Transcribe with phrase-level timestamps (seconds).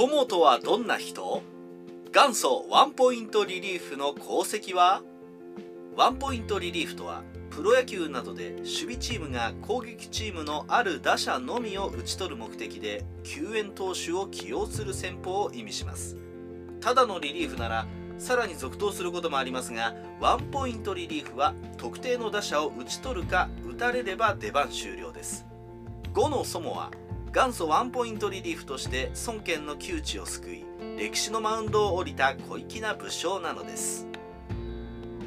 [0.00, 1.42] ソモとはどんな人？
[2.10, 5.02] 元祖ワンポイントリリーフの功績は？
[5.94, 16.16] ワンポイントリリーフとはプロ野球などで守備チームが攻撃チームのある打者のみを打ち取る目的で救援投手を起用する戦法を意味します。
[16.80, 17.86] ただのリリーフなら
[18.16, 25.44] さらに続投することもありますがワンポイントリリーフは特定の打者を打ち取るか打たれれば出番終了です。
[26.14, 26.90] 5のソモは
[27.32, 30.64] 元祖ワンポイントリリーフとして孫権の窮地を救い
[30.98, 34.08] 歴史のマウンドを降りた小粋な武将なのです。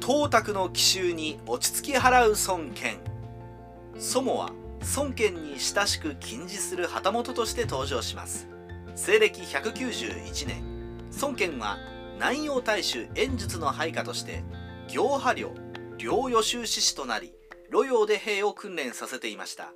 [0.00, 2.98] 董卓の奇襲に落ち着き払う孫権。
[3.98, 4.52] 祖母は
[4.96, 8.46] 孫権に親しく近似する旗本として登場します。
[8.94, 10.62] 西暦191年
[11.20, 11.78] 孫権は
[12.14, 14.44] 南陽大衆演術の配下として
[14.86, 15.50] 行派領
[15.98, 17.32] 領予習志士となり
[17.72, 19.72] 路陽で兵を訓練させていました。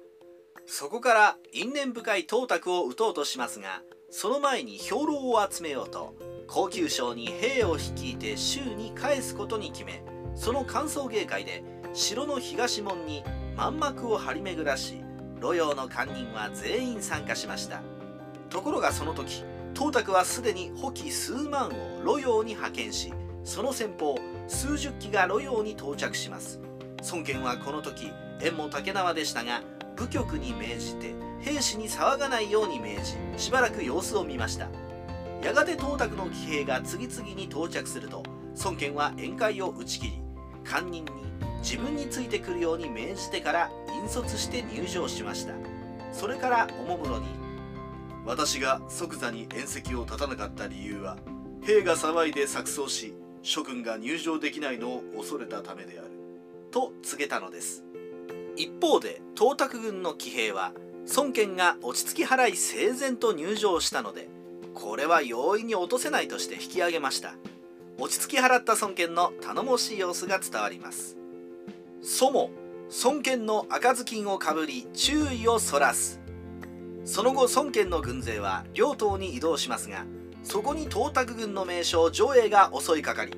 [0.67, 6.15] そこから因縁深い董卓を討とうとしますがその前に兵糧を集めようと
[6.47, 10.03] 高級省に兵を率いて州に返すことに決め
[10.35, 11.63] その歓送迎会で
[11.95, 13.23] 城の東門に
[13.57, 15.03] 満幕を張り巡らし
[15.41, 17.83] 路陽の官人は全員参加しました。
[18.49, 24.17] ところがその時董卓はすでに補給数万を路陽に派遣しその先方
[24.47, 26.61] 数十機が路陽に到着します。
[27.11, 29.63] 孫権はこの時縁も竹縄でしたが
[29.97, 32.97] 部局に命じて兵士に騒がないように命
[33.37, 34.69] じしばらく様子を見ました。
[35.43, 38.23] やがて董卓の騎兵が次々に到着すると
[38.65, 40.23] 孫権は宴会を打ち切り
[40.65, 41.11] 官人に
[41.63, 45.55] 自分についてくるように命じてから引率して入場しました。
[46.13, 47.27] それからおもむろに
[48.25, 51.17] 私が即座に宴席を立たなかった理由は
[51.65, 56.11] 兵が騒いで錯綜し諸君が入場できないのを恐れたためである
[56.71, 57.83] と告げたのです。
[58.57, 60.73] 一方で董卓軍の騎兵は
[61.17, 64.29] 孫権が落ち着き払い整然と入場したので
[64.75, 67.35] これは容易に落とせないとして引き上げました。
[67.99, 71.17] 落ち着き払った孫権の頼もしい様子が伝わります。
[72.03, 72.49] 祖母
[73.05, 76.21] 孫権の赤ずきんをかぶり注意をそらす。
[77.05, 80.05] その後孫権の軍勢は両党に移動しますが
[80.45, 83.33] そこに東卓軍の名将上映が襲いかかり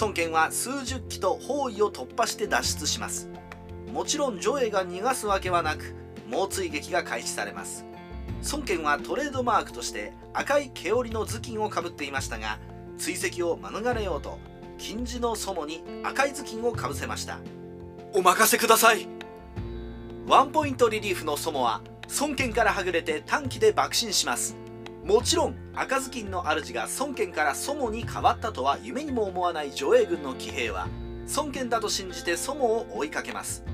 [0.00, 3.28] 孫権は数十機と包囲を突破して脱出します。
[3.96, 5.94] もちろん上映が逃がすわけはなく
[6.28, 7.86] 猛追撃が開始されます。
[8.52, 12.58] 孫権はトレードマークとして赤い毛織の頭巾をかぶっていましたが
[12.98, 14.38] 追跡を免れようと
[14.76, 17.38] 金地の祖母に赤い頭巾をかぶせました。
[18.12, 19.08] お任せください。
[20.26, 21.80] ワンポイントリリーフの祖母は
[22.20, 24.58] 孫権からはぐれて短期で爆心します。
[25.06, 30.86] もちろん赤ずきんの主が孫権から祖母に変わったとは夢にも思わない助英軍の騎兵は
[31.34, 33.64] 孫権だと信じて祖母を追いかけます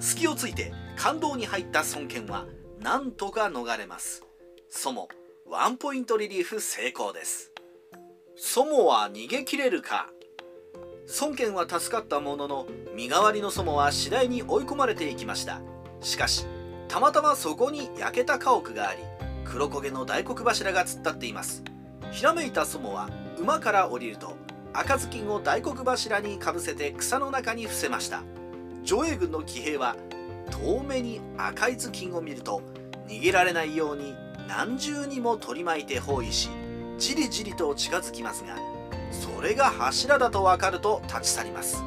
[0.00, 2.46] 隙をついて感動に入った孫権は
[2.80, 4.22] なんとか逃れます。
[4.68, 5.08] 祖母
[5.48, 7.52] ワンポイントリリーフ成功です。
[8.36, 10.08] 祖母は逃げ切れるか。
[11.20, 15.60] 孫権は助かったものの身代わりの祖母は次第に追い込まれていきました。
[16.00, 16.46] しかし
[16.88, 19.00] たまたまそこに焼けた家屋があり
[19.44, 21.62] 黒焦げの大黒柱が突っ立っています。
[22.10, 23.08] ひらめいた祖母は
[23.38, 24.36] 馬から降りると
[24.72, 28.22] 赤ずきんを大黒柱にかぶせて草の中に伏せました。
[28.86, 29.96] 上映軍の騎兵は
[30.52, 32.62] 遠目に赤い頭巾を見ると
[33.08, 34.14] 逃げられないように
[34.46, 36.48] 何重にも取り巻いて包囲し
[36.96, 38.56] じりじりと近づきますが
[39.10, 41.82] それが柱だと分かると立ち去ります。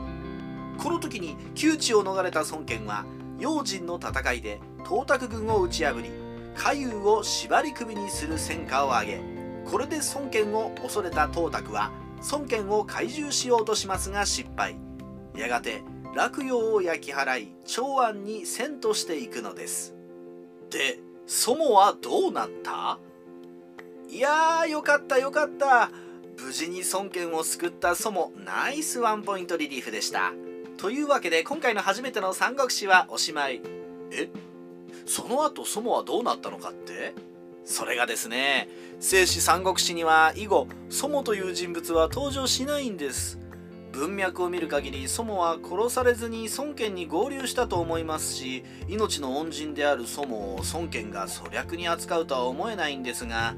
[0.77, 3.05] この時に窮地を逃れた孫権は
[3.37, 6.09] 用心の戦いで東卓軍を打ち破り
[6.55, 9.21] 海遊を縛り首にする戦果を挙げ
[9.65, 11.91] これで孫権を恐れた東卓は
[12.31, 14.75] 孫権を懐柔しようとしますが失敗。
[15.35, 15.81] やがて
[16.15, 19.95] 落葉を焼き払い長安に遷としていくのです。
[20.69, 22.99] で祖母はどうなった？
[24.09, 25.91] いやーよかったよかった。
[26.41, 30.33] 無事に孫権を救った祖母ナイスワンポイントリリーフでした。
[30.77, 33.61] というわけで今回の初めての三国志はおしまい。
[34.11, 34.29] え？
[35.05, 37.13] その後祖母はどうなったのかって？
[37.65, 38.67] それがですね
[38.99, 43.37] 聖史三国志には以後祖母という人物は登場しないんです。
[43.91, 53.55] 文脈を見る限り祖母は殺されずに孫権に合流したと思いますし命の恩人である祖母を孫権が粗略に扱うとは思えないんですが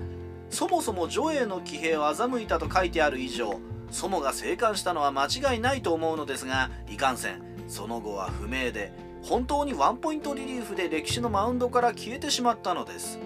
[0.49, 3.59] そもそも女英の騎兵を欺いたと書いてある以上
[3.91, 8.93] 祖母が生還したのは間違いないと思うのですがいかんせんその後は不明で
[9.23, 13.19] 本当にワンポイントリリーフで歴史のマウンドから消えてしまったのです。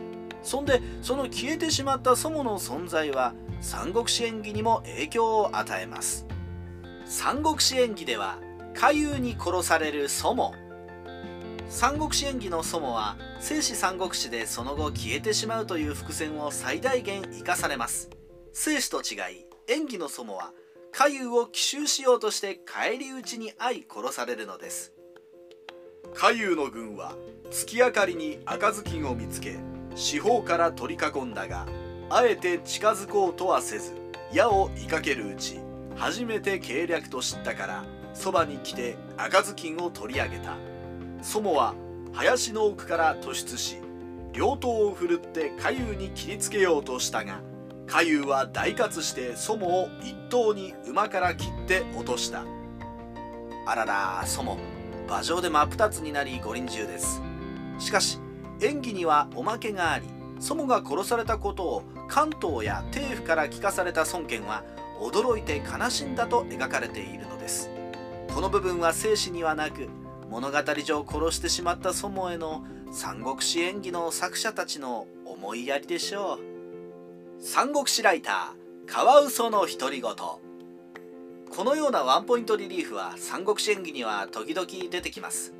[0.43, 6.27] そんでその消えてしまった祖母の存在は三国志演義にも影響を与えます。
[7.07, 8.39] 三国志演義では
[8.73, 10.53] 海遊に殺される祖母
[11.69, 18.09] 三国志演義の祖母は正史三国志でその後消えてしまうという伏線を最大限生かされます。
[18.53, 20.51] 正史と違い演技の祖母は
[20.91, 24.91] 海遊を奇襲しようとして返り討ちに遭い殺されるのです。
[26.15, 27.15] 海遊の軍は
[27.51, 29.57] 月明かりに赤ずきんを見つけ
[29.95, 31.67] 四方から取り囲んだが
[32.09, 33.93] あえて近づこうとはせず
[34.31, 35.64] 矢を追いかけるうち。
[35.95, 37.83] 初めて計略と知ったから
[38.13, 40.57] そばに来て赤ずきんを取り上げた。
[41.21, 41.73] 祖母は
[42.13, 43.77] 林の奥から突出し
[44.31, 47.41] 両刀を振るって海遊に切りつけようとしたが
[47.87, 52.43] 海遊は大喝して祖母を一刀に馬から切って落とした。
[53.67, 54.57] あらら祖母
[55.07, 57.21] 馬上で真っ二つになり五輪中です。
[57.79, 58.19] しかし
[58.61, 60.05] 演技にはおまけがあり
[60.39, 64.63] 祖母が殺されたことを関東や帝府から聞かされた孫権は
[64.99, 67.69] 驚いて悲しんだと描かれているのです。
[68.33, 69.89] この部分は生死にはなく
[70.29, 76.39] 物語上殺してしまった祖母への三国志演義の作者たちの思いやりでしょう。
[77.41, 80.11] 三国志ライターカワウソの独り言。
[80.11, 85.53] このようなワンポイントリリーフは三国志演義には時々出てきます。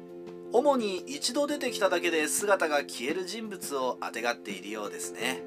[0.52, 5.42] 主に一度出てきただけで姿が消える人物をあてがっているようですね。